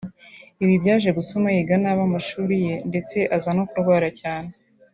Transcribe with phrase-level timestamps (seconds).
[0.63, 4.51] Ibi byaje gutuma yiga nabi amashuri ye ndetse aza no kurwara cyane